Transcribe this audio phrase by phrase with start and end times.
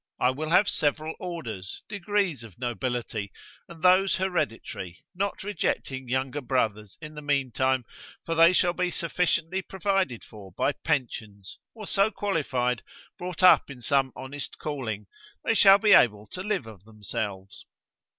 [0.19, 3.31] I will have several orders, degrees of nobility,
[3.69, 7.85] and those hereditary, not rejecting younger brothers in the mean time,
[8.25, 12.81] for they shall be sufficiently provided for by pensions, or so qualified,
[13.19, 15.05] brought up in some honest calling,
[15.45, 17.67] they shall be able to live of themselves.